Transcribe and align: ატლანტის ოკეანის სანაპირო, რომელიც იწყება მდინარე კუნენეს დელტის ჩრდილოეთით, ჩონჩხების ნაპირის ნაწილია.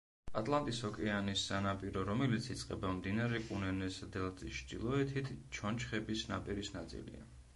ატლანტის 0.39 0.77
ოკეანის 0.87 1.43
სანაპირო, 1.49 2.01
რომელიც 2.07 2.47
იწყება 2.55 2.93
მდინარე 3.01 3.41
კუნენეს 3.51 4.01
დელტის 4.17 4.61
ჩრდილოეთით, 4.63 5.31
ჩონჩხების 5.59 6.27
ნაპირის 6.33 6.75
ნაწილია. 6.79 7.25